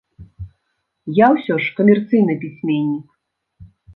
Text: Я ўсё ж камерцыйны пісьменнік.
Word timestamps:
Я 1.17 1.27
ўсё 1.35 1.53
ж 1.65 1.75
камерцыйны 1.81 2.33
пісьменнік. 2.45 3.07